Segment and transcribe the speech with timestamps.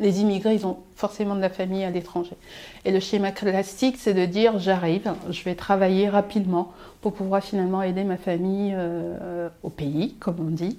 [0.00, 2.36] Les immigrés, ils ont forcément de la famille à l'étranger.
[2.84, 7.82] Et le schéma classique, c'est de dire j'arrive, je vais travailler rapidement pour pouvoir finalement
[7.82, 10.78] aider ma famille euh, au pays, comme on dit.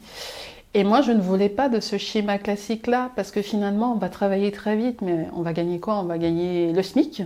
[0.73, 4.07] Et moi, je ne voulais pas de ce schéma classique-là, parce que finalement, on va
[4.07, 5.99] travailler très vite, mais on va gagner quoi?
[5.99, 7.23] On va gagner le SMIC.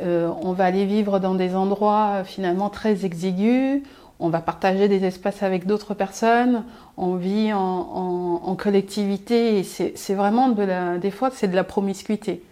[0.00, 3.82] Euh, on va aller vivre dans des endroits finalement très exigus.
[4.20, 6.64] On va partager des espaces avec d'autres personnes.
[6.96, 12.42] On vit en, collectivité et c'est vraiment des fois, c'est de la promiscuité.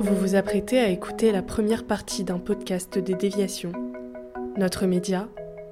[0.00, 3.72] Vous vous apprêtez à écouter la première partie d'un podcast des déviations.
[4.56, 5.28] Notre média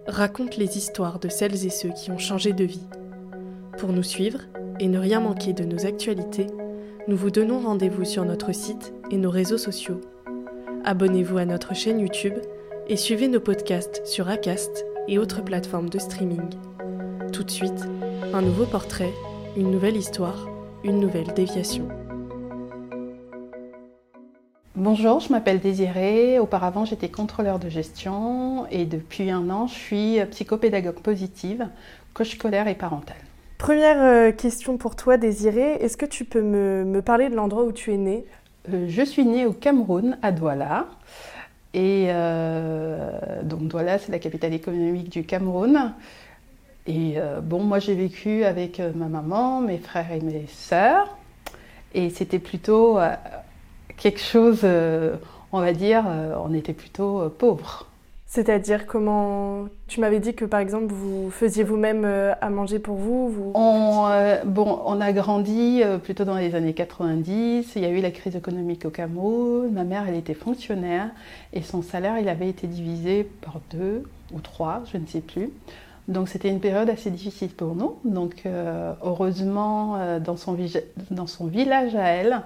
[0.06, 2.86] raconte les histoires de celles et ceux qui ont changé de vie.
[3.78, 4.40] Pour nous suivre
[4.78, 6.48] et ne rien manquer de nos actualités,
[7.08, 10.00] nous vous donnons rendez-vous sur notre site et nos réseaux sociaux.
[10.84, 12.34] Abonnez-vous à notre chaîne YouTube
[12.88, 16.48] et suivez nos podcasts sur Acast et autres plateformes de streaming.
[17.32, 17.84] Tout de suite,
[18.32, 19.12] un nouveau portrait,
[19.56, 20.48] une nouvelle histoire,
[20.84, 21.88] une nouvelle déviation.
[24.76, 26.38] Bonjour, je m'appelle Désirée.
[26.38, 31.66] Auparavant, j'étais contrôleur de gestion et depuis un an, je suis psychopédagogue positive,
[32.14, 33.16] coach scolaire et parentale.
[33.58, 35.72] Première euh, question pour toi, Désirée.
[35.80, 38.26] Est-ce que tu peux me, me parler de l'endroit où tu es née?
[38.72, 40.86] Euh, Je suis née au Cameroun, à Douala.
[41.74, 45.92] Et euh, donc Douala, c'est la capitale économique du Cameroun.
[46.86, 51.16] Et euh, bon, moi j'ai vécu avec euh, ma maman, mes frères et mes sœurs.
[51.94, 52.98] Et c'était plutôt
[53.96, 56.04] quelque chose, on va dire,
[56.44, 57.86] on était plutôt pauvres.
[58.28, 62.96] C'est-à-dire comment tu m'avais dit que par exemple vous faisiez vous-même euh, à manger pour
[62.96, 67.72] vous, euh, on a grandi euh, plutôt dans les années 90.
[67.76, 69.70] Il y a eu la crise économique au Cameroun.
[69.72, 71.10] Ma mère, elle était fonctionnaire
[71.52, 74.02] et son salaire, il avait été divisé par deux
[74.34, 75.50] ou trois, je ne sais plus.
[76.08, 77.96] Donc c'était une période assez difficile pour nous.
[78.04, 82.42] Donc euh, heureusement, euh, dans, son village à elle,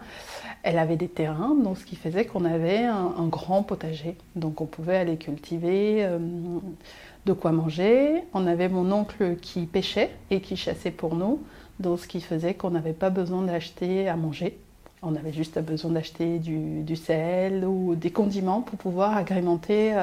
[0.62, 4.16] elle avait des terrains, donc ce qui faisait qu'on avait un, grand potager.
[4.34, 6.18] Donc on pouvait aller cultiver euh,
[7.26, 8.22] de quoi manger.
[8.32, 11.40] On avait mon oncle qui pêchait et qui chassait pour nous,
[11.80, 14.58] donc ce qui faisait qu'on n'avait pas besoin d'acheter à manger.
[15.02, 19.94] On avait juste besoin d'acheter du, sel ou des condiments pour pouvoir agrémenter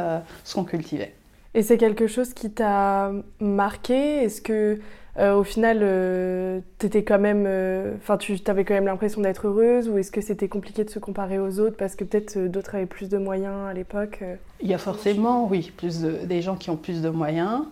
[0.43, 1.13] ce qu'on cultivait.
[1.57, 3.95] Et c'est quelque chose qui t'a marqué?
[4.23, 4.77] Est-ce que
[5.17, 9.47] euh, au final euh, t'étais quand même, euh, enfin tu avais quand même l'impression d'être
[9.47, 9.89] heureuse?
[9.89, 12.75] Ou est-ce que c'était compliqué de se comparer aux autres parce que peut-être euh, d'autres
[12.75, 14.23] avaient plus de moyens à l'époque
[14.61, 17.63] Il y a forcément, oui, plus de- des gens qui ont plus de moyens.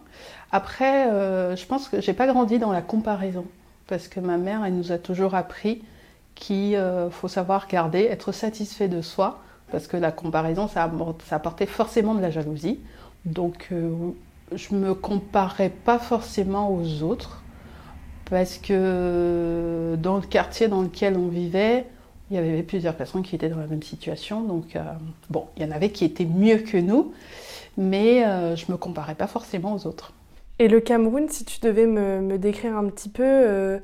[0.51, 1.05] Après,
[1.55, 3.45] je pense que j'ai pas grandi dans la comparaison
[3.85, 5.83] parce que ma mère, elle nous a toujours appris
[6.33, 6.81] qu'il
[7.11, 9.41] faut savoir garder, être satisfait de soi
[9.71, 10.89] parce que la comparaison, ça
[11.31, 12.79] apportait forcément de la jalousie.
[13.25, 13.91] Donc, euh,
[14.53, 17.41] je me comparais pas forcément aux autres
[18.29, 21.85] parce que dans le quartier dans lequel on vivait,
[22.31, 24.41] il y avait plusieurs personnes qui étaient dans la même situation.
[24.41, 24.81] Donc, euh,
[25.29, 27.13] bon, il y en avait qui étaient mieux que nous,
[27.77, 30.13] mais euh, je me comparais pas forcément aux autres.
[30.57, 33.79] Et le Cameroun, si tu devais me, me décrire un petit peu euh,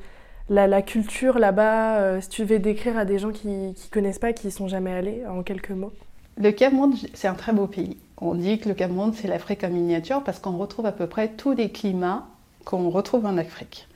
[0.50, 4.20] la, la culture là-bas, euh, si tu devais décrire à des gens qui ne connaissent
[4.20, 5.92] pas, qui y sont jamais allés, en quelques mots.
[6.38, 7.98] Le Cameroun, c'est un très beau pays.
[8.22, 11.30] On dit que le Cameroun, c'est l'Afrique en miniature parce qu'on retrouve à peu près
[11.30, 12.28] tous les climats
[12.64, 13.88] qu'on retrouve en Afrique.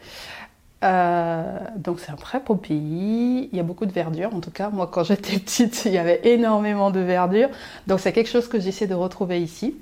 [0.83, 4.33] Euh, donc c'est un très beau pays, il y a beaucoup de verdure.
[4.33, 7.49] En tout cas, moi quand j'étais petite, il y avait énormément de verdure.
[7.87, 9.75] Donc c'est quelque chose que j'essaie de retrouver ici.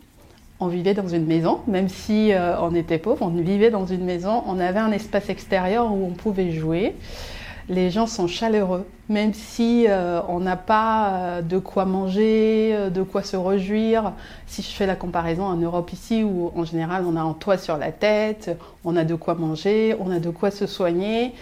[0.60, 4.06] On vivait dans une maison, même si euh, on était pauvre, on vivait dans une
[4.06, 6.96] maison, on avait un espace extérieur où on pouvait jouer.
[7.70, 12.90] Les gens sont chaleureux, même si euh, on n'a pas euh, de quoi manger, euh,
[12.90, 14.14] de quoi se réjouir.
[14.48, 17.58] Si je fais la comparaison en Europe ici, où en général on a un toit
[17.58, 21.34] sur la tête, on a de quoi manger, on a de quoi se soigner,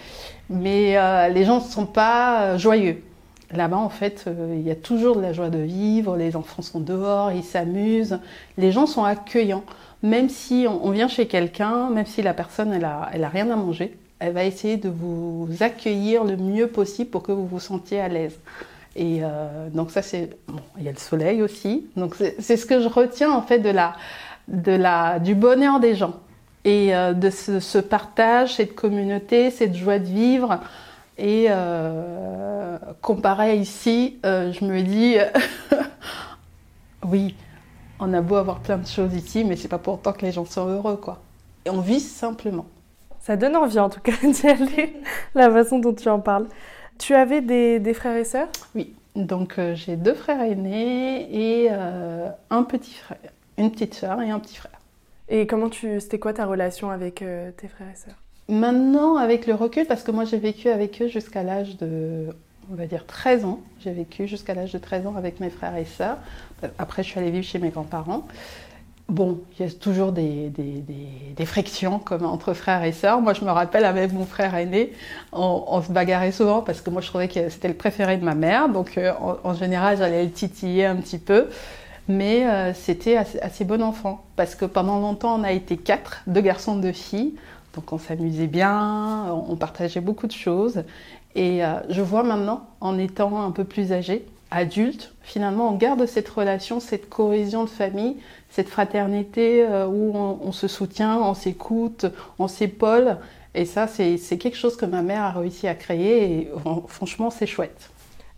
[0.52, 3.02] mais euh, les gens ne sont pas euh, joyeux.
[3.50, 6.80] Là-bas, en fait, il y a toujours de la joie de vivre, les enfants sont
[6.80, 8.18] dehors, ils s'amusent,
[8.56, 9.64] les gens sont accueillants.
[10.02, 13.50] Même si on, vient chez quelqu'un, même si la personne, elle a, elle a rien
[13.50, 17.58] à manger, elle va essayer de vous accueillir le mieux possible pour que vous vous
[17.58, 18.38] sentiez à l'aise.
[18.94, 20.30] Et euh, donc ça, c'est...
[20.46, 21.86] Bon, il y a le soleil aussi.
[21.96, 23.94] Donc c'est ce que je retiens, en fait, de la,
[24.46, 26.14] de la, du bonheur des gens.
[26.64, 30.60] Et euh, de ce, ce, partage, cette communauté, cette joie de vivre.
[31.18, 35.16] Et euh, comparé à ici, je me dis,
[37.04, 37.34] oui,
[37.98, 40.32] on a beau avoir plein de choses ici, mais c'est pas pour autant que les
[40.32, 41.18] gens sont heureux, quoi.
[41.64, 42.66] Et on vit simplement.
[43.22, 44.96] Ça donne envie, en tout cas, d'y aller,
[45.36, 46.48] la façon dont tu en parles.
[46.98, 48.48] Tu avais des, des frères et sœurs?
[48.74, 53.18] Oui, donc euh, j'ai deux frères aînés et euh, un petit frère,
[53.58, 54.72] une petite sœur et un petit frère.
[55.28, 58.16] Et comment tu, c'était quoi ta relation avec euh, tes frères et sœurs?
[58.48, 62.26] Maintenant, avec le recul, parce que moi j'ai vécu avec eux jusqu'à l'âge de,
[62.72, 63.60] on va dire 13 ans.
[63.80, 66.18] J'ai vécu jusqu'à l'âge de 13 ans avec mes frères et sœurs.
[66.76, 68.26] Après, je suis allée vivre chez mes grands-parents.
[69.08, 70.82] Bon, il y a toujours des, des,
[71.36, 73.20] des, frictions comme entre frères et sœurs.
[73.20, 74.92] Moi, je me rappelle avec mon frère aîné,
[75.32, 78.34] on, se bagarrait souvent parce que moi, je trouvais que c'était le préféré de ma
[78.34, 78.68] mère.
[78.68, 79.12] Donc, euh,
[79.44, 81.48] en, général, j'allais le titiller un petit peu.
[82.08, 86.40] Mais euh, c'était assez, bon enfant parce que pendant longtemps, on a été quatre, deux
[86.40, 87.34] garçons, deux filles.
[87.74, 90.84] Donc, on s'amusait bien, on partageait beaucoup de choses.
[91.34, 96.04] Et euh, je vois maintenant, en étant un peu plus âgée, adulte, finalement, on garde
[96.06, 98.16] cette relation, cette cohésion de famille,
[98.52, 102.06] cette fraternité euh, où on, se soutient, on s'écoute,
[102.38, 103.16] on s'épaule.
[103.54, 106.50] Et ça, c'est quelque chose que ma mère a réussi à créer et
[106.86, 107.90] franchement, c'est chouette.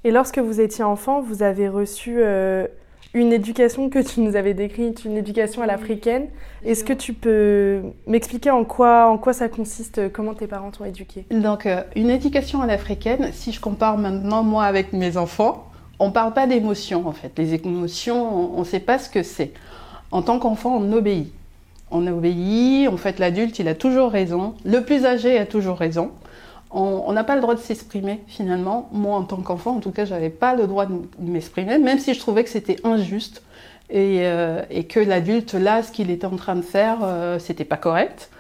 [0.04, 2.66] Et lorsque vous étiez enfant, vous avez reçu euh,
[3.12, 6.28] une éducation que tu nous avais décrite, une éducation à l'africaine.
[6.64, 10.84] Est-ce que tu peux m'expliquer en quoi, en quoi ça consiste, comment tes parents t'ont
[10.84, 15.70] éduqué Donc, euh, une éducation à l'africaine, si je compare maintenant moi avec mes enfants,
[15.98, 17.32] on ne parle pas d'émotions en fait.
[17.36, 19.52] Les émotions, on ne sait pas ce que c'est.
[20.14, 21.32] En tant qu'enfant, on obéit.
[21.90, 24.54] On obéit, en fait, l'adulte, il a toujours raison.
[24.64, 26.12] Le plus âgé a toujours raison.
[26.70, 28.88] On n'a pas le droit de s'exprimer, finalement.
[28.92, 32.14] Moi, en tant qu'enfant, en tout cas, j'avais pas le droit de m'exprimer, même si
[32.14, 33.42] je trouvais que c'était injuste
[33.90, 37.76] et, euh, que l'adulte, là, ce qu'il était en train de faire, euh, c'était pas
[37.76, 38.30] correct.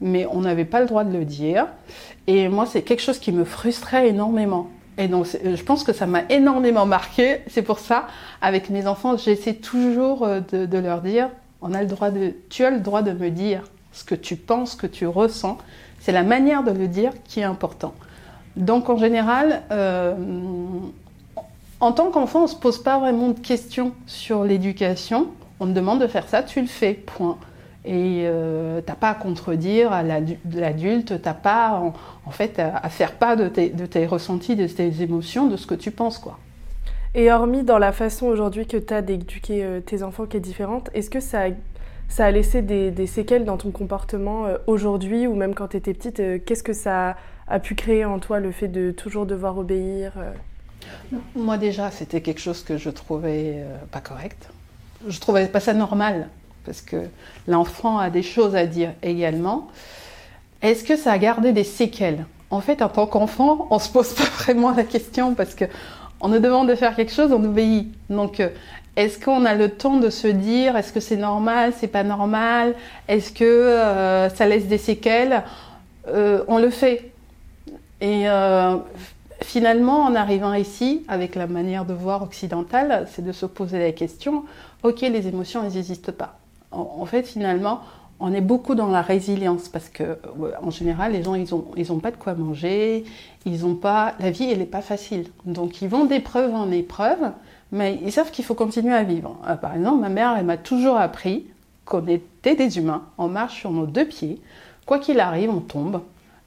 [0.00, 1.66] Mais on n'avait pas le droit de le dire.
[2.26, 4.70] Et moi, c'est quelque chose qui me frustrait énormément.
[4.98, 7.38] Et donc, je pense que ça m'a énormément marqué.
[7.46, 8.08] C'est pour ça,
[8.42, 11.30] avec mes enfants, j'essaie toujours euh, de, leur dire,
[11.62, 13.62] on a le droit de, tu as le droit de me dire
[13.92, 15.56] ce que tu penses, ce que tu ressens.
[16.00, 17.94] C'est la manière de le dire qui est important.
[18.56, 20.14] Donc, en général, euh,
[21.78, 25.28] en tant qu'enfant, on ne se pose pas vraiment de questions sur l'éducation.
[25.60, 27.38] On te demande de faire ça, tu le fais, point.
[27.88, 31.80] Et euh, t'as pas à contredire à l'adulte, t'as pas
[32.26, 35.66] en, fait à, faire pas de tes, de tes, ressentis, de tes émotions, de ce
[35.66, 36.38] que tu penses quoi.
[37.14, 40.40] Et hormis dans la façon aujourd'hui que tu as d'éduquer euh, tes enfants qui est
[40.40, 41.48] différente, est-ce que ça a,
[42.08, 45.78] ça a laissé des, des, séquelles dans ton comportement euh, aujourd'hui ou même quand tu
[45.78, 49.24] étais petite euh, Qu'est-ce que ça a, pu créer en toi le fait de toujours
[49.24, 50.12] devoir obéir
[51.34, 54.50] Moi déjà, c'était quelque chose que je trouvais pas correct.
[55.08, 56.28] Je trouvais pas ça normal
[56.68, 56.96] parce que
[57.46, 59.68] l'enfant a des choses à dire également.
[60.60, 62.26] Est-ce que ça a gardé des séquelles?
[62.50, 65.64] En fait, en tant qu'enfant, on se pose pas vraiment la question parce que
[66.20, 67.90] on nous demande de faire quelque chose, on obéit.
[68.10, 68.50] Donc, euh,
[68.96, 72.74] est-ce qu'on a le temps de se dire, est-ce que c'est normal, c'est pas normal,
[73.06, 75.44] est-ce que euh, ça laisse des séquelles?
[76.08, 77.12] Euh, On le fait.
[78.02, 78.26] Et
[79.42, 83.92] finalement, en arrivant ici, avec la manière de voir occidentale, c'est de se poser la
[83.92, 84.44] question,
[84.82, 86.37] ok, les émotions, elles n'existent pas
[86.70, 87.80] en, fait, finalement,
[88.20, 90.18] on est beaucoup dans la résilience parce que,
[90.62, 93.04] en général, les gens, ils n'ont ils ont pas de quoi manger,
[93.46, 95.26] ils ont pas, la vie, elle n'est pas facile.
[95.44, 97.32] Donc, ils vont d'épreuve en épreuve,
[97.72, 99.36] mais ils savent qu'il faut continuer à vivre.
[99.48, 101.46] Euh, par exemple, ma mère, elle m'a toujours appris
[101.84, 104.40] qu'on était des humains, on marche sur nos deux pieds,
[104.84, 106.02] quoi qu'il arrive, on tombe,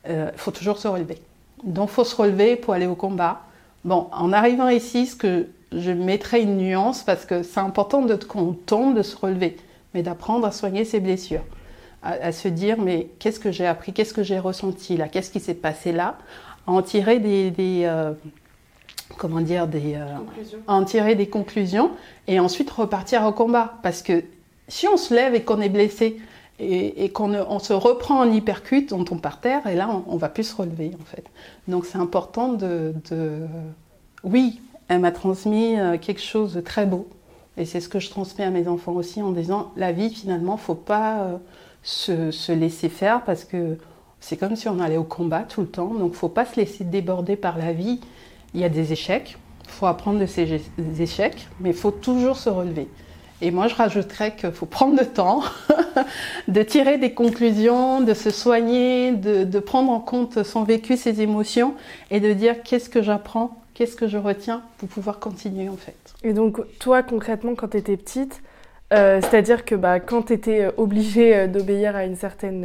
[0.06, 1.18] il euh, faut toujours se relever.
[1.64, 3.42] Donc, il faut se relever pour aller au combat.
[3.86, 8.16] Bon, en arrivant ici, ce que je mettrai une nuance parce que c'est important de
[8.16, 9.58] qu'on tombe, de se relever
[9.94, 11.44] mais d'apprendre à soigner ses blessures,
[12.04, 15.40] à, se dire mais qu'est-ce que j'ai appris, qu'est-ce que j'ai ressenti là, qu'est-ce qui
[15.40, 16.18] s'est passé là,
[16.68, 18.14] à en tirer des, euh,
[19.18, 20.06] comment dire des euh,
[20.68, 21.92] en tirer des conclusions
[22.28, 23.76] et ensuite repartir au combat.
[23.84, 24.24] Parce que
[24.68, 26.18] si on se lève et qu'on est blessé
[26.60, 30.18] et, qu'on on se reprend en hypercute, on tombe par terre et là on, on
[30.18, 31.26] va plus se relever en fait.
[31.68, 33.40] Donc c'est important de, de,
[34.24, 37.08] oui, elle m'a transmis euh, quelque chose de très beau
[37.58, 40.58] et c'est ce que je transmets à mes enfants aussi en disant la vie finalement,
[40.58, 41.38] faut pas euh,
[41.84, 43.78] se, laisser faire parce que
[44.20, 45.94] c'est comme si on allait au combat tout le temps.
[45.94, 48.00] Donc faut pas se laisser déborder par la vie.
[48.54, 50.62] Il y a des échecs, faut apprendre de ses
[51.00, 52.88] échecs, mais il faut toujours se relever.
[53.44, 55.42] Et moi, je rajouterais qu'il faut prendre le temps
[56.48, 61.74] de tirer des conclusions, de se soigner, de, prendre en compte son vécu, ses émotions,
[62.12, 66.14] et de dire qu'est-ce que j'apprends, qu'est-ce que je retiens pour pouvoir continuer en fait.
[66.24, 68.44] Et donc, toi, concrètement, quand tu étais petite,
[68.94, 72.64] euh, c'est-à-dire que bah, quand tu étais euh, obligée euh, d'obéir à, une certaine,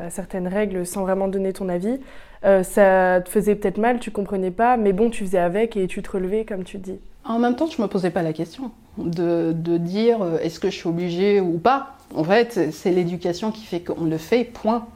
[0.00, 1.98] à certaines règles sans vraiment donner ton avis,
[2.44, 6.02] ça te faisait peut-être mal, tu comprenais pas, mais bon, tu faisais avec et tu
[6.02, 7.00] te relevais comme tu dis.
[7.24, 10.76] En même temps, je me posais pas la question de, de dire est-ce que je
[10.76, 11.96] suis obligée ou pas.
[12.14, 14.86] En fait, c'est l'éducation qui fait qu'on le fait, point.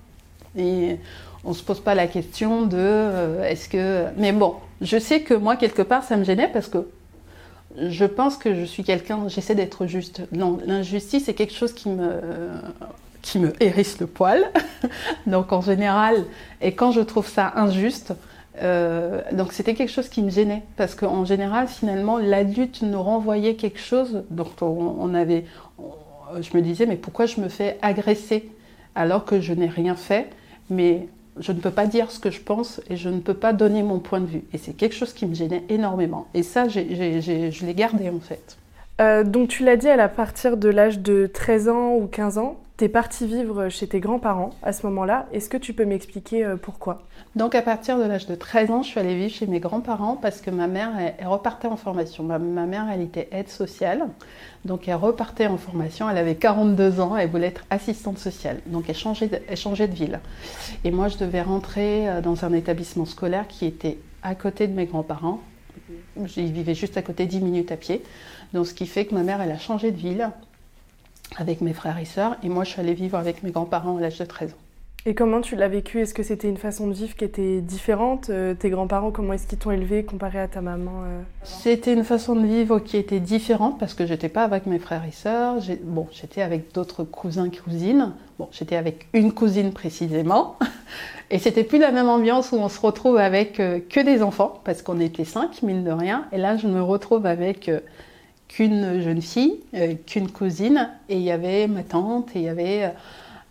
[0.57, 0.99] Et
[1.45, 4.07] on se pose pas la question de est-ce que.
[4.17, 6.89] Mais bon, je sais que moi, quelque part, ça me gênait parce que
[7.77, 10.23] je pense que je suis quelqu'un, j'essaie d'être juste.
[10.33, 12.21] Non, l'injustice, c'est quelque chose qui me,
[13.23, 14.51] qui me hérisse le poil.
[15.27, 16.25] donc en général,
[16.61, 18.15] et quand je trouve ça injuste,
[18.63, 20.63] euh, donc c'était quelque chose qui me gênait.
[20.77, 24.25] Parce qu'en général, finalement, l'adulte nous renvoyait quelque chose.
[24.31, 25.45] Donc on, avait.
[26.41, 28.51] je me disais, mais pourquoi je me fais agresser
[28.95, 30.31] alors que je n'ai rien fait?
[30.71, 31.09] Mais
[31.41, 33.83] je ne peux pas dire ce que je pense et je ne peux pas donner
[33.83, 34.45] mon point de vue.
[34.53, 36.27] Et c'est quelque chose qui me gênait énormément.
[36.35, 38.57] Et ça, je l'ai gardé en fait.
[39.01, 42.57] Euh, donc tu l'as dit, à partir de l'âge de 13 ans ou 15 ans,
[42.79, 45.27] tu es partie vivre chez tes grands-parents à ce moment-là.
[45.33, 47.03] Est-ce que tu peux m'expliquer euh, pourquoi?
[47.35, 50.15] Donc à partir de l'âge de 13 ans, je suis allée vivre chez mes grands-parents
[50.15, 50.93] parce que ma mère,
[51.25, 52.23] repartait en formation.
[52.23, 54.05] Ma, mère, elle était aide sociale.
[54.65, 58.61] Donc elle repartait en formation, elle avait 42 ans, elle voulait être assistante sociale.
[58.67, 60.21] Donc elle changeait de, elle changeait de ville.
[60.85, 64.73] Et moi, je devais rentrer euh, dans un établissement scolaire qui était à côté de
[64.75, 65.41] mes grands-parents.
[66.27, 68.05] J'y vivais juste à côté, 10 minutes à pied.
[68.53, 70.31] Donc ce qui fait que ma mère, elle a changé de ville
[71.37, 72.37] avec mes frères et sœurs.
[72.43, 74.57] Et moi, je suis allée vivre avec mes grands-parents à l'âge de 13 ans.
[75.07, 76.01] Et comment tu l'as vécu?
[76.01, 79.47] Est-ce que c'était une façon de vivre qui était différente euh, Tes grands-parents, comment est-ce
[79.47, 81.23] qu'ils t'ont élevé comparé à ta maman euh?
[81.45, 85.05] C'était une façon de vivre qui était différente parce que j'étais pas avec mes frères
[85.09, 85.63] et sœurs.
[85.85, 88.13] Bon, j'étais avec d'autres cousins, cousines.
[88.39, 90.59] Bon, j'étais avec une cousine précisément.
[91.31, 94.61] Et c'était plus la même ambiance où on se retrouve avec euh, que des enfants
[94.65, 96.27] parce qu'on était cinq, mine de rien.
[96.33, 97.71] Et là, je me retrouve avec
[98.49, 99.61] qu'une jeune fille,
[100.07, 100.91] qu'une cousine.
[101.09, 102.93] Et il y avait ma tante et il y avait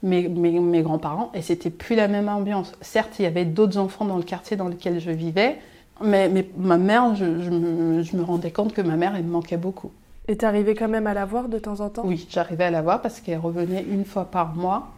[0.04, 2.74] mes, mes, grands-parents et c'était plus la même ambiance.
[2.82, 5.58] Certes, il y avait d'autres enfants dans le quartier dans lequel je vivais,
[6.01, 9.32] mais, mais ma mère, je, me, je, me, rendais compte que ma mère, elle me
[9.32, 9.92] manquait beaucoup.
[10.27, 12.04] Et tu arrivais quand même à la voir de temps en temps?
[12.06, 14.89] Oui, j'arrivais à la voir parce qu'elle revenait une fois par mois,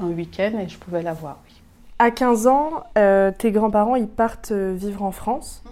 [0.00, 1.38] un week-end, et je pouvais la voir.
[1.46, 1.54] Oui.
[1.98, 5.62] À 15 ans, euh, tes grands-parents, ils partent euh, vivre en France?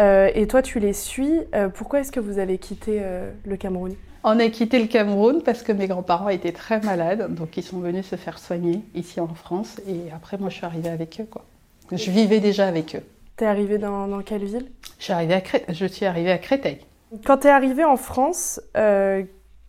[0.00, 1.40] Euh, et toi, tu les suis.
[1.74, 3.02] pourquoi est-ce que vous avez quitté
[3.44, 3.94] le Cameroun?
[4.22, 7.78] On a quitté le Cameroun parce que mes grands-parents étaient très malades, donc ils sont
[7.78, 9.80] venus se faire soigner ici en France.
[9.88, 11.28] Et après, moi, je suis arrivée avec eux.
[11.30, 11.44] Quoi.
[11.92, 13.02] Je vivais déjà avec eux.
[13.36, 14.66] T'es arrivée dans, quelle ville?
[14.98, 16.78] Je suis, arrivée à je suis arrivée à Créteil.
[17.24, 19.24] Quand t'es arrivée en France, euh,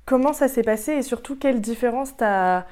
[0.06, 0.92] comment ça s'est passé?
[0.92, 2.66] Et surtout quelle différence t'as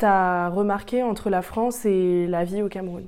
[0.00, 3.06] as remarqué entre la France et la vie au Cameroun?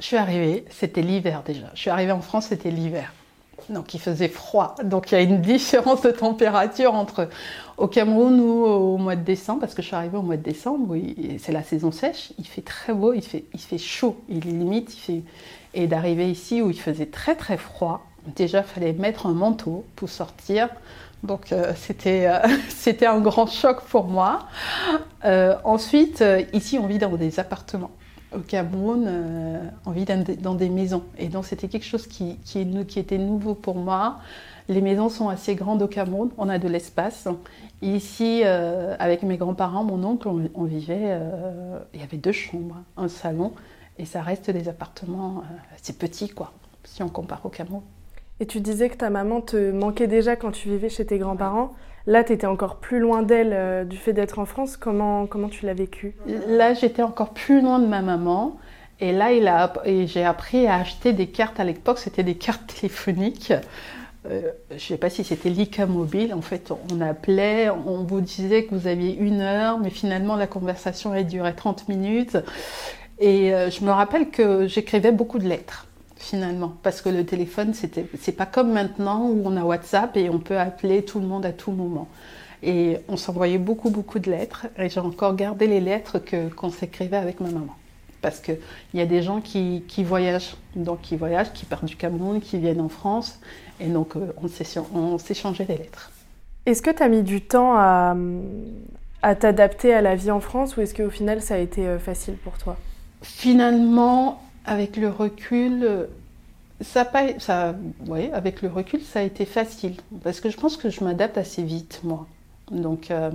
[0.00, 1.70] Je suis arrivée, c'était l'hiver déjà.
[1.74, 3.12] Je suis arrivée en France, c'était l'hiver
[3.68, 4.74] donc il faisait froid.
[4.84, 7.28] Donc il y a une différence de température entre
[7.76, 10.42] au Cameroun ou au mois de décembre, parce que je suis arrivée au mois de
[10.42, 10.96] décembre,
[11.38, 14.94] c'est la saison sèche, il fait très beau, il fait, chaud, il limite,
[15.74, 20.08] et d'arriver ici où il faisait très très froid, déjà fallait mettre un manteau pour
[20.08, 20.68] sortir.
[21.22, 22.38] Donc euh, c'était, euh,
[22.68, 24.46] c'était un grand choc pour moi.
[25.24, 27.90] Euh, ensuite, ici on vit dans des appartements
[28.34, 31.02] au Cameroun, euh, on vit dans des, maisons.
[31.18, 32.60] Et donc c'était quelque chose qui, qui,
[32.98, 34.18] était nouveau pour moi.
[34.68, 37.26] Les maisons sont assez grandes au Cameroun, on a de l'espace.
[37.82, 42.76] Ici, euh, avec mes grands-parents, mon oncle, on, vivait, euh, il y avait deux chambres,
[42.96, 43.52] un salon,
[43.98, 45.42] et ça reste des appartements
[45.74, 46.52] assez petits, quoi,
[46.84, 47.82] si on compare au Cameroun.
[48.38, 51.72] Et tu disais que ta maman te manquait déjà quand tu vivais chez tes grands-parents.
[52.06, 54.76] Là, tu étais encore plus loin d'elle euh, du fait d'être en France.
[54.76, 56.14] Comment, comment tu l'as vécu?
[56.46, 58.58] Là, j'étais encore plus loin de ma maman.
[59.00, 61.60] Et là, il a, j'ai appris à acheter des cartes.
[61.60, 63.52] À l'époque, c'était des cartes téléphoniques.
[64.26, 66.34] Euh, je ne sais pas si c'était l'ICA mobile.
[66.34, 70.46] En fait, on appelait, on vous disait que vous aviez une heure, mais finalement, la
[70.46, 72.36] conversation a duré 30 minutes.
[73.18, 75.86] Et euh, je me rappelle que j'écrivais beaucoup de lettres
[76.30, 76.74] finalement.
[76.82, 80.58] Parce que le téléphone, c'est pas comme maintenant où on a WhatsApp et on peut
[80.58, 82.08] appeler tout le monde à tout moment.
[82.62, 84.66] Et on s'envoyait beaucoup, beaucoup de lettres.
[84.78, 86.18] Et j'ai encore gardé les lettres
[86.54, 87.74] qu'on s'écrivait avec ma maman.
[88.22, 88.58] Parce qu'il
[88.94, 92.58] y a des gens qui, qui, voyagent, donc qui voyagent, qui partent du Cameroun, qui
[92.58, 93.40] viennent en France.
[93.80, 94.32] Et donc, euh,
[94.92, 96.10] on, s'échangeait les lettres.
[96.66, 98.14] Est-ce que tu as mis du temps à,
[99.22, 101.98] à t'adapter à la vie en France ou est-ce qu'au final, ça a été euh,
[101.98, 102.76] facile pour toi?
[103.22, 106.08] Finalement, avec le recul,
[106.80, 107.74] ça, pas, ça,
[108.06, 111.38] ouais, avec le recul, ça a été facile parce que je pense que je m'adapte
[111.38, 112.26] assez vite, moi.
[112.70, 113.30] Donc euh,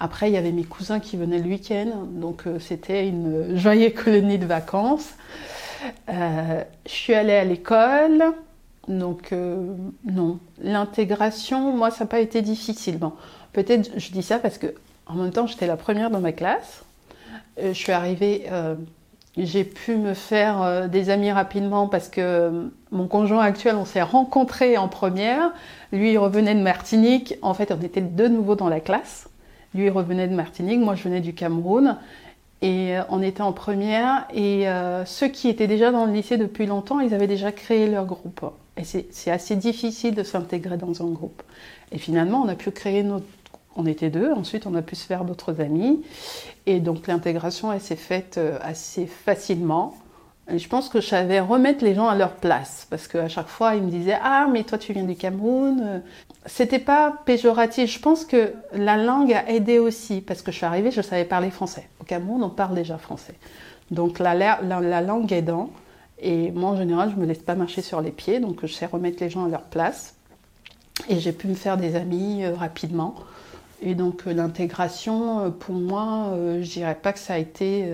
[0.00, 3.94] après, il y avait mes cousins qui venaient le week-end, donc euh, c'était une joyeuse
[3.94, 5.14] colonie de vacances.
[6.08, 8.24] Euh, je suis allée à l'école,
[8.88, 12.98] donc non, l'intégration, moi, ça n'a pas été difficile.
[12.98, 13.12] Bon,
[13.52, 14.74] peut-être je dis ça parce que
[15.06, 16.82] en même temps, j'étais la première dans ma classe.
[17.62, 18.46] je suis arrivée
[19.46, 23.84] j'ai pu me faire euh, des amis rapidement parce que euh, mon conjoint actuel, on
[23.84, 25.52] s'est rencontrés en première.
[25.92, 27.34] Lui, il revenait de Martinique.
[27.42, 29.28] En fait, on était de nouveau dans la classe.
[29.74, 30.80] Lui, il revenait de Martinique.
[30.80, 31.96] Moi, je venais du Cameroun.
[32.62, 34.26] Et euh, on était en première.
[34.34, 34.66] Et
[35.04, 38.44] ceux qui étaient déjà dans le lycée depuis longtemps, ils avaient déjà créé leur groupe.
[38.76, 41.42] Et c'est assez difficile de s'intégrer dans un groupe.
[41.90, 43.26] Et finalement, on a pu créer notre
[43.76, 46.02] on était deux, ensuite on a pu se faire d'autres amis.
[46.66, 49.96] Et donc l'intégration, elle s'est faite euh, assez facilement.
[50.56, 52.86] Je pense que je savais remettre les gens à leur place.
[52.88, 56.02] Parce qu'à chaque fois, ils me disaient Ah, mais toi, tu viens du Cameroun.
[56.46, 57.92] C'était pas péjoratif.
[57.92, 60.22] Je pense que la langue a aidé aussi.
[60.22, 61.88] Parce que je suis arrivée, je savais parler français.
[62.00, 63.34] Au Cameroun, on parle déjà français.
[63.90, 65.68] Donc la, la, langue aidant.
[66.18, 68.40] Et moi, en général, je me laisse pas marcher sur les pieds.
[68.40, 70.14] Donc je sais remettre les gens à leur place.
[71.10, 73.14] Et j'ai pu me faire des amis euh, rapidement.
[73.82, 77.86] Et donc euh, l'intégration, euh, pour moi, euh, je dirais pas que ça a été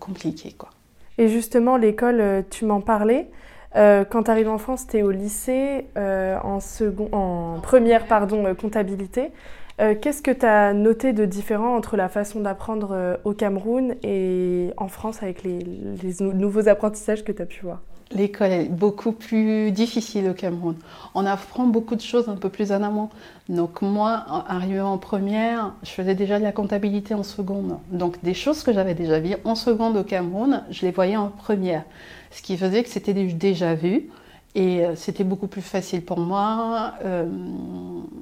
[0.00, 0.54] compliqué.
[0.56, 0.70] Quoi.
[1.18, 3.28] Et justement, l'école, tu m'en parlais.
[3.74, 9.30] quand tu arrives en France, tu es au lycée, en, second, en première pardon, comptabilité.
[9.78, 14.88] Qu'est-ce que tu as noté de différent entre la façon d'apprendre au Cameroun et en
[14.88, 17.80] France avec les, les nouveaux apprentissages que tu as pu voir?
[18.14, 20.76] L'école est beaucoup plus difficile au Cameroun.
[21.14, 23.08] On apprend beaucoup de choses un peu plus en amont.
[23.48, 27.78] Donc moi, arrivé en première, je faisais déjà de la comptabilité en seconde.
[27.90, 31.28] Donc des choses que j'avais déjà vues en seconde au Cameroun, je les voyais en
[31.28, 31.84] première.
[32.30, 34.08] Ce qui faisait que c'était déjà vu.
[34.54, 37.26] Et euh, c'était beaucoup plus facile pour moi euh,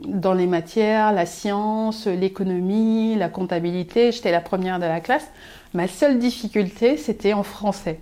[0.07, 4.13] dans les matières, la science, l'économie, la comptabilité.
[4.13, 5.27] J'étais la première de la classe.
[5.75, 7.99] Ma seule difficulté, c'était en français.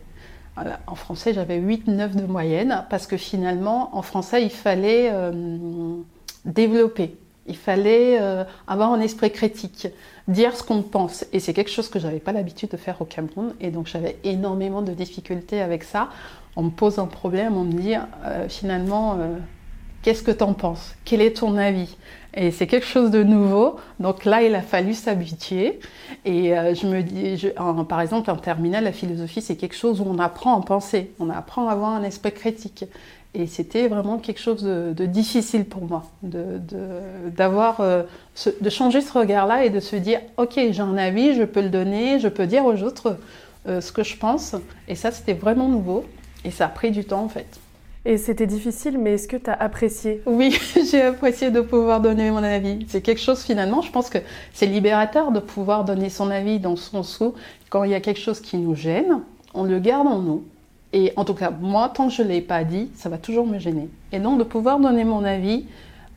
[0.86, 5.96] En français, j'avais 8-9 de moyenne parce que finalement, en français, il fallait euh,
[6.44, 7.16] développer.
[7.46, 9.88] Il fallait euh, avoir un esprit critique,
[10.26, 11.24] dire ce qu'on pense.
[11.32, 13.54] Et c'est quelque chose que je n'avais pas l'habitude de faire au Cameroun.
[13.60, 16.10] Et donc j'avais énormément de difficultés avec ça.
[16.56, 19.18] On me pose un problème, on me dit euh, finalement,
[20.02, 20.94] qu'est-ce que tu en penses?
[21.04, 21.96] Quel est ton avis?
[22.34, 23.76] Et c'est quelque chose de nouveau.
[24.00, 25.80] Donc là, il a fallu s'habituer.
[26.24, 27.48] Et euh, je me dis,
[27.88, 31.30] par exemple, en terminale, la philosophie, c'est quelque chose où on apprend à penser, on
[31.30, 32.84] apprend à avoir un esprit critique.
[33.34, 36.60] Et c'était vraiment quelque chose de, difficile pour moi, de,
[37.36, 38.02] d'avoir, euh,
[38.60, 41.68] de changer ce regard-là et de se dire, ok, j'ai un avis, je peux le
[41.68, 43.18] donner, je peux dire aux autres
[43.68, 44.54] euh, ce que je pense.
[44.88, 46.04] Et ça, c'était vraiment nouveau.
[46.44, 47.58] Et ça a pris du temps, en fait.
[48.04, 50.22] Et c'était difficile, mais est-ce que tu as apprécié?
[50.24, 50.56] Oui,
[50.90, 52.86] j'ai apprécié de pouvoir donner mon avis.
[52.88, 54.18] C'est quelque chose finalement, je pense que
[54.52, 57.34] c'est libérateur de pouvoir donner son avis dans son sou.
[57.70, 59.20] Quand il y a quelque chose qui nous gêne,
[59.54, 60.44] on le garde en nous.
[60.92, 63.46] Et en tout cas, moi, tant que je ne l'ai pas dit, ça va toujours
[63.46, 63.88] me gêner.
[64.12, 65.66] Et donc de pouvoir donner mon avis,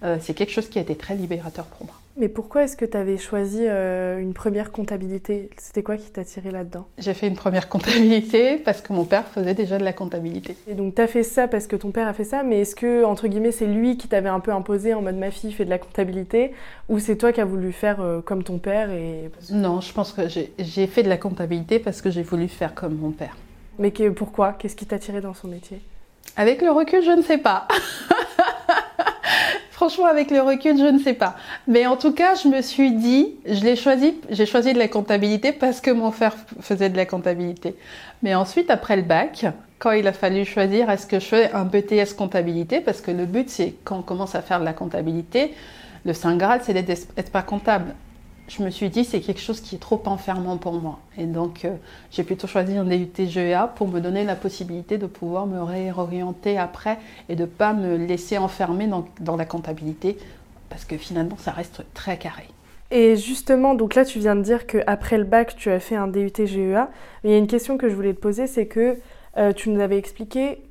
[0.03, 2.00] euh, c'est quelque chose qui a été très libérateur pour moi.
[2.17, 5.49] Mais pourquoi est-ce que tu avais choisi euh, une première comptabilité?
[5.57, 6.87] C'était quoi qui t'a tiré là-dedans?
[6.97, 10.57] J'ai fait une première comptabilité parce que mon père faisait déjà de la comptabilité.
[10.67, 12.75] Et donc tu as fait ça parce que ton père a fait ça, mais est-ce
[12.75, 15.65] que, entre guillemets, c'est lui qui t'avait un peu imposé en mode ma fille fait
[15.65, 16.51] de la comptabilité
[16.89, 19.31] ou c'est toi qui as voulu faire euh, comme ton père et...
[19.51, 22.95] Non, je pense que j'ai fait de la comptabilité parce que j'ai voulu faire comme
[22.95, 23.37] mon père.
[23.79, 24.53] Mais que, pourquoi?
[24.53, 25.81] Qu'est-ce qui t'a tiré dans son métier?
[26.35, 27.67] Avec le recul, je ne sais pas.
[29.81, 31.35] Franchement, avec le recul, je ne sais pas.
[31.67, 34.87] Mais en tout cas, je me suis dit, je l'ai choisi, j'ai choisi de la
[34.87, 37.73] comptabilité parce que mon frère faisait de la comptabilité.
[38.21, 39.43] Mais ensuite, après le bac,
[39.79, 42.79] quand il a fallu choisir, est-ce que je fais un BTS comptabilité?
[42.79, 45.55] Parce que le but, c'est quand on commence à faire de la comptabilité,
[46.05, 47.95] le Saint Graal, c'est d'être pas comptable
[48.57, 50.99] je me suis dit c'est quelque chose qui est trop enfermant pour moi.
[51.17, 51.75] Et donc euh,
[52.11, 56.57] j'ai plutôt choisi un DUT GEA pour me donner la possibilité de pouvoir me réorienter
[56.57, 56.97] après
[57.29, 60.17] et de ne pas me laisser enfermer dans, la comptabilité
[60.69, 62.43] parce que finalement ça reste très carré.
[62.93, 66.07] Et justement, donc là tu viens de dire qu'après le bac tu as fait un
[66.07, 66.89] DUT GEA.
[67.23, 68.97] Mais il y a une question que je voulais te poser, c'est que
[69.37, 70.61] euh, tu nous avais expliqué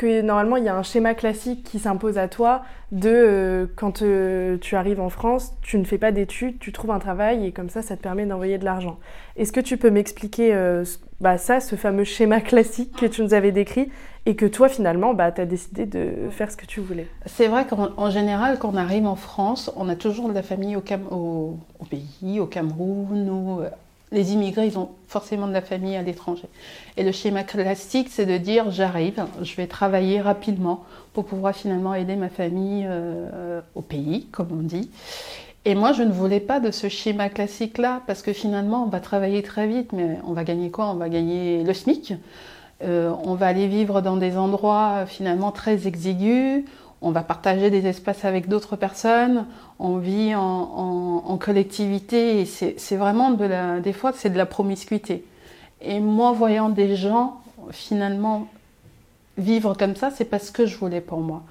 [0.00, 4.00] que normalement il y a un schéma classique qui s'impose à toi de euh, quand
[4.00, 7.52] euh, tu arrives en France, tu ne fais pas d'études, tu trouves un travail et
[7.52, 8.98] comme ça ça te permet d'envoyer de l'argent.
[9.36, 10.86] Est-ce que tu peux m'expliquer euh,
[11.20, 13.90] bah, ça, ce fameux schéma classique que tu nous avais décrit
[14.24, 17.06] et que toi finalement bah, tu as décidé de faire ce que tu voulais?
[17.26, 20.76] C'est vrai qu'en général quand on arrive en France, on a toujours de la famille
[20.76, 23.60] au, au, au pays, au Cameroun ou
[24.12, 26.48] les immigrés, ils ont forcément de la famille à l'étranger.
[26.96, 31.94] Et le schéma classique, c'est de dire j'arrive, je vais travailler rapidement pour pouvoir finalement
[31.94, 34.90] aider ma famille euh, au pays, comme on dit.
[35.64, 39.00] Et moi, je ne voulais pas de ce schéma classique-là, parce que finalement, on va
[39.00, 40.90] travailler très vite, mais on va gagner quoi?
[40.90, 42.14] On va gagner le SMIC.
[42.82, 46.64] Euh, on va aller vivre dans des endroits finalement très exigus.
[47.02, 49.46] On va partager des espaces avec d'autres personnes.
[49.82, 55.24] On vit en, collectivité et c'est vraiment de la, des fois c'est de la promiscuité.
[55.80, 57.40] Et moi, voyant des gens
[57.70, 58.46] finalement
[59.38, 61.42] vivre comme ça, c'est parce que je voulais pour moi.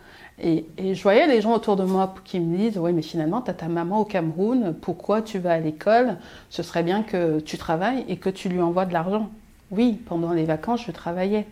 [0.42, 3.52] Et, je voyais les gens autour de moi qui me disent Oui, mais finalement, tu
[3.52, 6.18] as ta maman au Cameroun, pourquoi tu vas à l'école?
[6.50, 9.30] Ce serait bien que tu travailles et que tu lui envoies de l'argent.
[9.72, 11.46] Oui, pendant les vacances, je travaillais.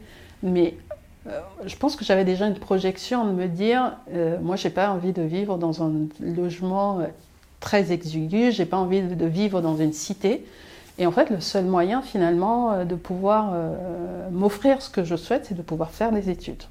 [0.43, 0.75] Mais
[1.65, 5.13] je pense que j'avais déjà une projection de me dire euh, Moi, j'ai pas envie
[5.13, 7.05] de vivre dans un logement euh,
[7.59, 10.45] très exigu, j'ai pas envie de vivre dans une cité.
[10.99, 13.53] Et en fait, le seul moyen finalement de pouvoir
[14.31, 16.63] m'offrir ce que je souhaite, c'est de pouvoir faire des études.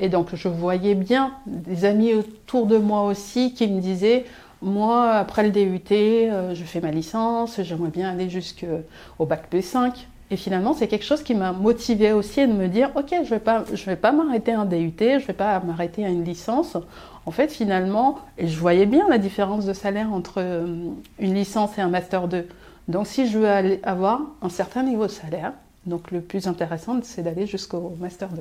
[0.00, 4.24] Et donc, je voyais bien des amis autour de moi aussi qui me disaient
[4.62, 10.06] Moi, après le DUT, je fais ma licence, j'aimerais bien aller jusqu'au bac P5.
[10.32, 13.24] Et finalement, c'est quelque chose qui m'a motivé aussi de me dire, ok, je ne
[13.24, 16.08] vais pas, je vais pas m'arrêter à un DUT, je ne vais pas m'arrêter à
[16.08, 16.78] une licence.
[17.26, 21.76] En fait, finalement, et je voyais bien la différence de salaire entre euh, une licence
[21.76, 22.48] et un master 2.
[22.88, 25.52] Donc, si je veux aller avoir un certain niveau de salaire,
[25.84, 28.40] donc le plus intéressant, c'est d'aller jusqu'au master 2.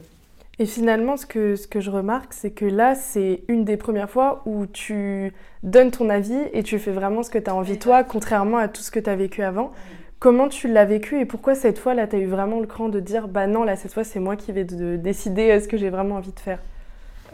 [0.60, 4.10] Et finalement, ce que, ce que je remarque, c'est que là, c'est une des premières
[4.10, 7.80] fois où tu donnes ton avis et tu fais vraiment ce que tu as envie
[7.80, 9.74] toi, contrairement à tout ce que tu as vécu avant.
[10.22, 12.90] Comment tu l'as vécu et pourquoi cette fois là tu as eu vraiment le cran
[12.90, 15.68] de dire bah non là cette fois c'est moi qui vais de décider euh, ce
[15.68, 16.60] que j'ai vraiment envie de faire?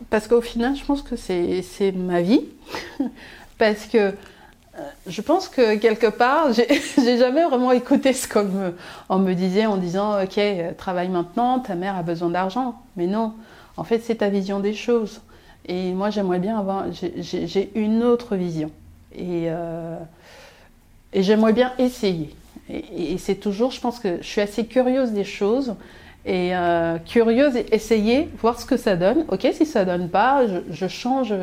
[0.10, 2.46] Parce qu'au final je pense que c'est ma vie.
[3.58, 4.14] Parce que euh,
[5.06, 10.24] je pense que quelque part, j'ai jamais vraiment écouté ce qu'on me, disait en disant
[10.24, 10.40] Ok,
[10.78, 12.82] travaille maintenant, ta mère a besoin d'argent.
[12.96, 13.34] Mais non,
[13.76, 15.20] en fait, c'est ta vision des choses.
[15.66, 16.86] Et moi, j'aimerais bien avoir.
[16.94, 18.72] J'ai une autre vision.
[19.14, 19.98] Et, euh,
[21.12, 22.34] et j'aimerais bien essayer.
[22.70, 25.76] Et, c'est toujours, je pense que je suis assez curieuse des choses
[26.26, 29.26] et euh, curieuse essayer, voir ce que ça donne.
[29.30, 31.34] Ok, si ça donne pas, je, change,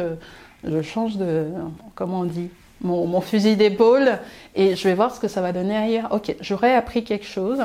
[0.63, 1.47] je change de,
[1.95, 2.51] comment on dit,
[2.85, 4.19] mon, fusil d'épaule
[4.55, 6.09] et je vais voir ce que ça va donner ailleurs.
[6.13, 7.61] Ok, j'aurais appris quelque chose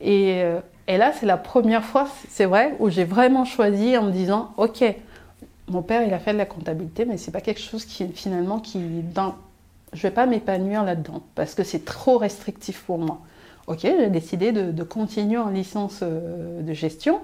[0.00, 4.04] et, euh, et là c'est la première fois, c'est vrai, où j'ai vraiment choisi en
[4.04, 4.84] me disant, ok,
[5.68, 8.58] mon père il a fait de la comptabilité, mais c'est pas quelque chose qui finalement
[8.58, 9.34] qui dans
[9.92, 13.20] je ne vais pas m'épanouir là-dedans parce que c'est trop restrictif pour moi.
[13.66, 17.20] Ok, j'ai décidé de, continuer en licence euh, de gestion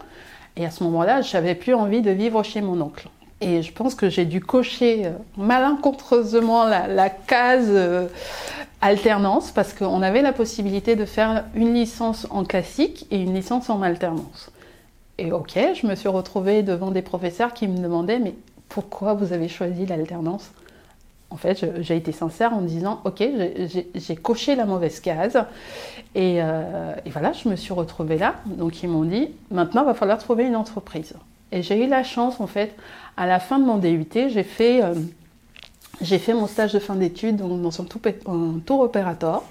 [0.57, 3.09] et à ce moment-là, je n'avais plus envie de vivre chez mon oncle.
[3.41, 8.07] Et je pense que j'ai dû cocher euh, malencontreusement la, case euh,
[8.81, 13.71] alternance parce qu'on avait la possibilité de faire une licence en classique et une licence
[13.71, 14.51] en alternance.
[15.19, 18.35] Et ok, je me suis retrouvée devant des professeurs qui me demandaient mais
[18.69, 20.51] pourquoi vous avez choisi l'alternance?
[21.33, 23.25] En fait, j'ai été sincère en disant, ok,
[23.95, 25.43] j'ai coché la mauvaise case.
[26.15, 28.35] Euh, et, voilà, je me suis retrouvée là.
[28.45, 31.15] Donc ils m'ont dit, maintenant, il va falloir trouver une entreprise.
[31.51, 32.75] Et j'ai eu la chance, en fait,
[33.17, 34.95] à la fin de mon DUT, j'ai fait, euh,
[36.35, 39.43] mon stage de fin d'études dans, un tour opérateur.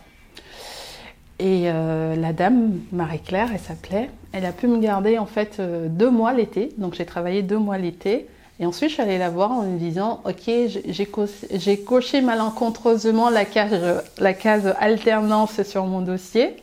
[1.40, 6.12] Et euh, la dame, Marie-Claire, elle s'appelait, elle a pu me garder en fait deux
[6.12, 6.70] mois l'été.
[6.78, 8.28] Donc j'ai travaillé deux mois l'été.
[8.62, 10.50] Et ensuite, je suis allée la voir en lui disant Ok,
[10.88, 16.56] j'ai coché malencontreusement la case, la case alternance sur mon dossier.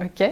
[0.00, 0.30] Ok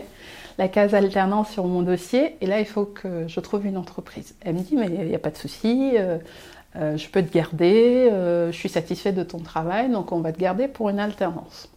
[0.59, 2.37] la case alternance sur mon dossier.
[2.41, 4.35] Et là, il faut que je trouve une entreprise.
[4.41, 5.93] Elle me dit Mais il n'y a pas de souci.
[5.97, 6.19] Euh,
[6.77, 10.33] euh, je peux te garder, euh, je suis satisfaite de ton travail, donc on va
[10.33, 11.71] te garder pour une alternance.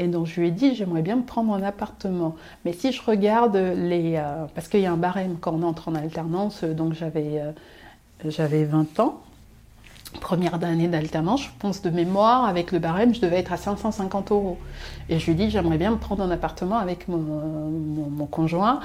[0.00, 2.36] Et donc je lui ai dit, j'aimerais bien me prendre un appartement.
[2.64, 4.22] Mais si je regarde les...
[4.54, 7.42] parce qu'il y a un barème quand on entre en alternance, donc j'avais
[8.24, 9.20] j'avais 20 ans,
[10.20, 14.32] première année d'alternance, je pense de mémoire, avec le barème, je devais être à 550
[14.32, 14.58] euros.
[15.08, 18.80] Et je lui dis, j'aimerais bien me prendre un appartement avec mon, conjoint.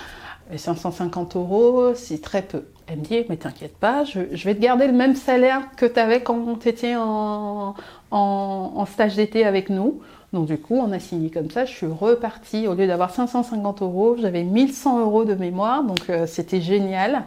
[0.51, 2.65] Et 550 euros, c'est très peu.
[2.87, 5.99] Elle me dit, mais t'inquiète pas, je, vais te garder le même salaire que tu
[5.99, 10.01] avais quand tu en stage d'été avec nous.
[10.33, 11.63] Donc du coup, on a signé comme ça.
[11.65, 12.67] Je suis repartie.
[12.67, 15.83] Au lieu d'avoir 550 euros, j'avais 1100 euros de mémoire.
[15.83, 17.23] Donc euh, c'était génial.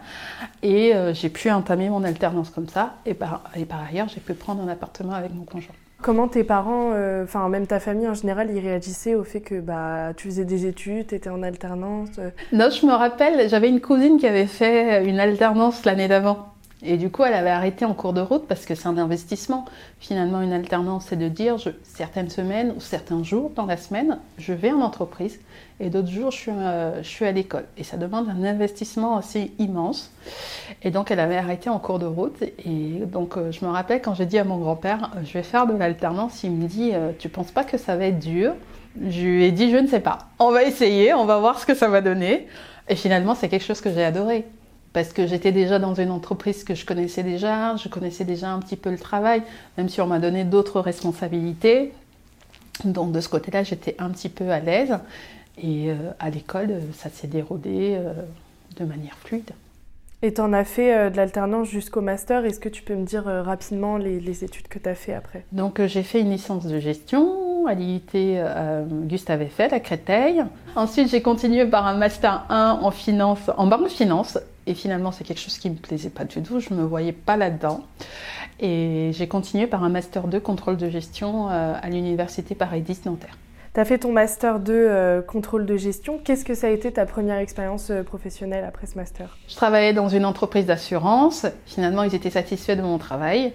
[0.63, 2.95] Et euh, j'ai pu entamer mon alternance comme ça.
[3.07, 5.75] Et par, et par ailleurs, j'ai pu prendre un appartement avec mon conjoint.
[6.03, 9.61] Comment tes parents, euh, enfin même ta famille en général, ils réagissaient au fait que
[9.61, 12.11] bah, tu faisais des études, tu étais en alternance
[12.53, 16.49] Non, je me rappelle, j'avais une cousine qui avait fait une alternance l'année d'avant.
[16.83, 19.65] Et du coup, elle avait arrêté en cours de route parce que c'est un investissement.
[19.99, 24.19] Finalement, une alternance, c'est de dire je, certaines semaines ou certains jours dans la semaine,
[24.37, 25.41] je vais en entreprise
[25.81, 27.65] et d'autres jours, je suis, euh, je suis à l'école.
[27.79, 30.11] Et ça demande un investissement assez immense.
[30.83, 32.43] Et donc, elle avait arrêté en cours de route.
[32.43, 35.43] Et donc, euh, je me rappelle quand j'ai dit à mon grand-père, euh, je vais
[35.43, 38.53] faire de l'alternance, il me dit, tu penses pas que ça va être dur?
[39.09, 40.19] Je lui ai dit, je ne sais pas.
[40.39, 42.47] On va essayer, on va voir ce que ça va donner.
[42.89, 44.47] Et finalement, c'est quelque chose que j'ai adoré
[44.97, 48.61] parce que j'étais déjà dans une entreprise que je connaissais déjà, je connaissais déjà un
[48.61, 49.43] petit peu le travail,
[49.77, 51.93] même si on m'a donné d'autres responsabilités.
[52.87, 54.99] Donc de ce côté-là, j'étais un petit peu à l'aise.
[55.63, 58.15] Et euh, à l'école, ça s'est déroulé euh,
[58.79, 59.51] de manière fluide.
[60.23, 62.47] Et tu en as fait euh, de l'alternance jusqu'au master.
[62.47, 65.45] Est-ce que tu peux me dire rapidement les, études que tu as fait après?
[65.53, 68.03] Donc j'ai fait une licence de gestion à l'IUT
[69.07, 70.45] Gustave Eiffel à Créteil.
[70.75, 75.25] Ensuite j'ai continué par un master 1 en finance, en banque finance et finalement, c'est
[75.25, 76.61] quelque chose qui me plaisait pas du tout.
[76.61, 77.85] Je me voyais pas là-dedans.
[78.59, 83.05] Et j'ai continué par un master 2 contrôle de gestion euh, à l'université Paris 10
[83.07, 83.37] Nanterre.
[83.75, 86.19] Tu as fait ton master 2 euh, contrôle de gestion.
[86.25, 89.37] Qu'est-ce que ça a été ta première expérience euh, professionnelle après ce master?
[89.47, 91.47] Je travaillais dans une entreprise d'assurance.
[91.67, 93.53] Finalement, ils étaient satisfaits de mon travail.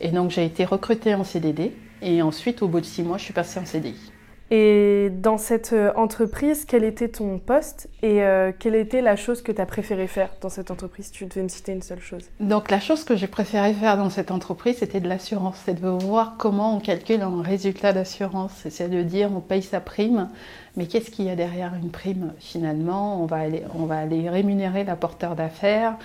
[0.00, 1.72] Et donc, j'ai été recrutée en CDD.
[2.02, 4.12] Et ensuite, au bout de six mois, je suis passée en CDI.
[4.54, 9.40] Et dans cette euh, entreprise, quel était ton poste et euh, quelle était la chose
[9.40, 11.10] que tu as préféré faire dans cette entreprise?
[11.10, 12.24] Tu devais me citer une seule chose.
[12.38, 15.58] Donc la chose que j'ai préféré faire dans cette entreprise, c'était de l'assurance.
[15.64, 18.52] C'est de voir comment on calcule un résultat d'assurance.
[18.68, 20.28] C'est de dire on paye sa prime,
[20.76, 23.22] mais qu'est-ce qu'il y a derrière une prime finalement?
[23.22, 25.96] On va, aller, on va aller rémunérer l'apporteur d'affaires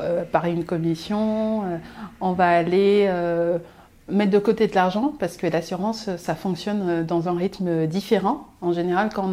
[0.00, 1.62] euh, par une commission,
[2.20, 3.08] on va aller
[4.08, 8.46] mettre de côté de l'argent parce que l'assurance, ça fonctionne euh, dans un rythme différent.
[8.60, 9.30] En général, quand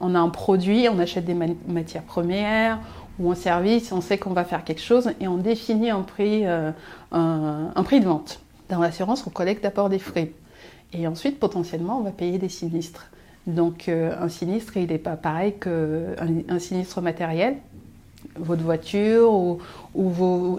[0.00, 1.36] on a, un produit, on achète des
[1.66, 2.78] matières premières
[3.18, 6.46] ou un service, on sait qu'on va faire quelque chose et on définit un prix,
[6.46, 6.70] euh,
[7.12, 8.40] un, prix de vente.
[8.68, 10.32] Dans l'assurance, on collecte d'abord des frais
[10.92, 13.06] et ensuite, potentiellement, on va payer des sinistres.
[13.46, 16.16] Donc, euh, un sinistre, il n'est pas pareil qu'un
[16.48, 17.56] un sinistre matériel
[18.36, 19.58] votre voiture ou,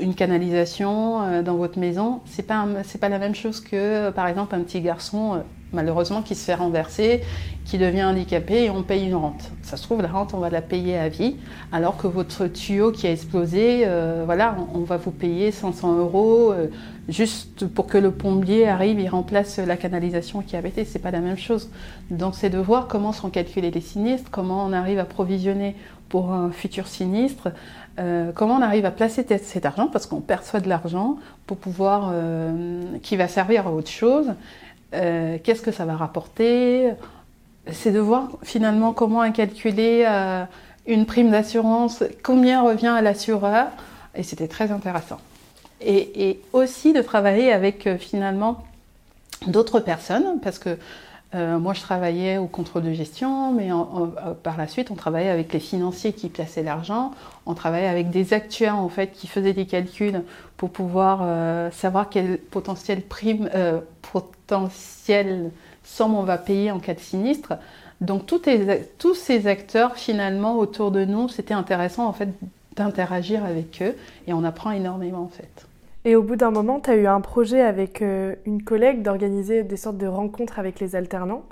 [0.02, 2.66] une canalisation euh, dans votre maison, c'est pas
[3.00, 5.40] pas la même chose que par exemple un petit garçon euh,
[5.74, 7.22] malheureusement qui se fait renverser,
[7.66, 9.52] qui devient handicapé et on paye une rente.
[9.62, 11.36] Ça se trouve la rente on va la payer à vie,
[11.72, 16.54] alors que votre tuyau qui a explosé, euh, voilà, on, va vous payer 500 euros
[17.10, 20.86] juste pour que le plombier arrive, il remplace la canalisation qui avait été.
[20.86, 21.70] C'est pas la même chose.
[22.12, 25.76] Donc c'est de voir comment sont calculés les sinistres, comment on arrive à provisionner
[26.08, 27.50] pour un futur sinistre,
[28.00, 32.10] euh, comment on arrive à placer cet argent, parce qu'on perçoit de l'argent pour pouvoir,
[32.12, 34.34] euh, qui va servir à autre chose,
[34.94, 36.92] euh, qu'est-ce que ça va rapporter,
[37.72, 40.06] c'est de voir finalement comment calculer
[40.88, 43.68] une prime d'assurance, combien revient à l'assureur,
[44.16, 45.20] et c'était très intéressant.
[45.82, 48.64] Et, et, aussi de travailler avec finalement
[49.48, 50.78] d'autres personnes, parce que
[51.36, 55.30] euh, moi, je travaillais au contrôle de gestion, mais euh, par la suite, on travaillait
[55.30, 57.12] avec les financiers qui plaçaient l'argent.
[57.46, 60.24] On travaillait avec des actuaires en fait qui faisaient des calculs
[60.58, 63.50] pour pouvoir euh, savoir quelle potentielle prime,
[64.12, 65.52] potentielle
[65.84, 67.54] somme on va payer en cas de sinistre.
[68.02, 72.30] Donc tous ces acteurs finalement autour de nous, c'était intéressant en fait
[72.76, 75.69] d'interagir avec eux et on apprend énormément en fait.
[76.06, 79.64] Et au bout d'un moment, tu as eu un projet avec euh, une collègue d'organiser
[79.64, 81.44] des sortes de rencontres avec les alternants.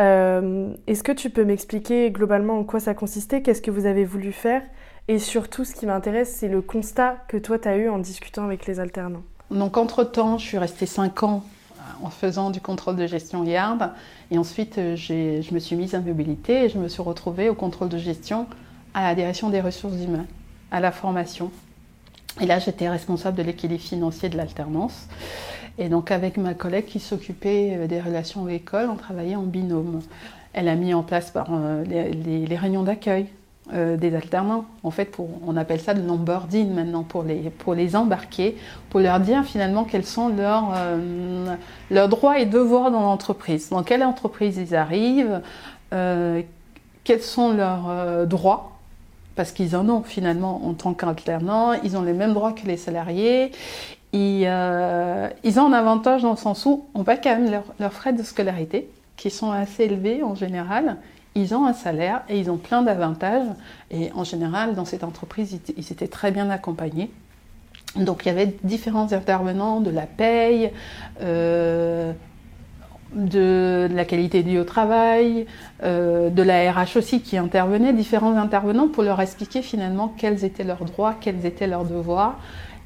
[0.00, 4.04] Euh, est-ce que tu peux m'expliquer globalement en quoi ça consistait Qu'est-ce que vous avez
[4.04, 4.62] voulu faire?
[5.08, 8.44] Et surtout, ce qui m'intéresse, c'est le constat que toi, tu as eu en discutant
[8.44, 9.22] avec les alternants.
[9.50, 11.44] Donc, entre-temps, je suis restée 5 ans
[12.02, 13.92] en faisant du contrôle de gestion Yard.
[14.32, 17.54] Et ensuite, euh, je me suis mise en mobilité et je me suis retrouvée au
[17.54, 18.46] contrôle de gestion
[18.94, 20.26] à la direction des ressources humaines,
[20.72, 21.50] à la formation.
[22.40, 25.08] Et là, j'étais responsable de l'équilibre financier de l'alternance.
[25.78, 29.42] Et donc, avec ma collègue qui s'occupait euh, des relations avec l'école, on travaillait en
[29.42, 30.00] binôme.
[30.52, 33.26] Elle a mis en place euh, les, réunions d'accueil
[33.74, 34.64] euh, des alternants.
[34.82, 38.56] En fait, on appelle ça le onboarding maintenant pour les, pour les embarquer,
[38.90, 40.72] pour leur dire finalement quels sont leurs,
[41.90, 43.68] leurs droits et devoirs dans l'entreprise.
[43.68, 45.42] Dans quelle entreprise ils arrivent,
[45.90, 48.75] quels sont leurs droits
[49.36, 52.76] parce qu'ils en ont finalement en tant qu'alternants, ils ont les mêmes droits que les
[52.76, 53.52] salariés.
[54.14, 58.12] Euh, ils ont un avantage dans le sens où on paie quand même leurs frais
[58.12, 60.96] de scolarité, qui sont assez élevés en général.
[61.34, 63.46] Ils ont un salaire et ils ont plein d'avantages.
[63.90, 67.10] Et en général, dans cette entreprise, ils, étaient très bien accompagnés.
[67.96, 70.72] Donc il y avait différents intervenants de la paye.
[71.20, 72.12] Euh,
[73.14, 75.46] de la qualité du travail,
[75.82, 80.64] euh, de la RH aussi qui intervenait, différents intervenants pour leur expliquer finalement quels étaient
[80.64, 82.38] leurs droits, quels étaient leurs devoirs.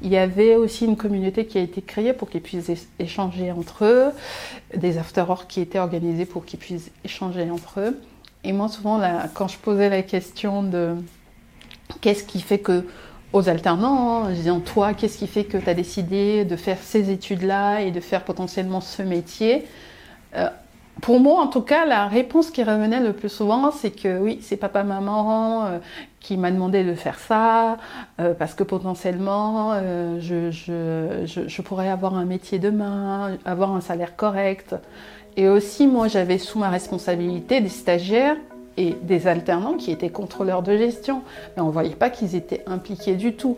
[0.03, 3.85] Il y avait aussi une communauté qui a été créée pour qu'ils puissent échanger entre
[3.85, 4.11] eux,
[4.75, 7.99] des after-work qui étaient organisés pour qu'ils puissent échanger entre eux.
[8.43, 8.99] Et moi, souvent,
[9.35, 10.95] quand je posais la question de
[12.01, 12.87] qu'est-ce qui fait que
[13.33, 17.11] aux alternants, en disant toi, qu'est-ce qui fait que tu as décidé de faire ces
[17.11, 19.65] études-là et de faire potentiellement ce métier?
[20.35, 20.49] Euh,
[21.01, 24.39] pour moi, en tout cas, la réponse qui revenait le plus souvent, c'est que oui,
[24.41, 25.79] c'est papa-maman euh,
[26.19, 27.77] qui m'a demandé de faire ça,
[28.19, 29.73] euh, parce que potentiellement,
[30.19, 34.75] je, je, pourrais avoir un métier demain, avoir un salaire correct.
[35.37, 38.35] Et aussi, moi, j'avais sous ma responsabilité des stagiaires
[38.77, 41.21] et des alternants qui étaient contrôleurs de gestion.
[41.55, 43.57] Mais on ne voyait pas qu'ils étaient impliqués du tout.